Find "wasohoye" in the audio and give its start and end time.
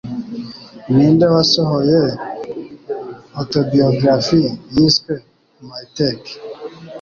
1.33-1.99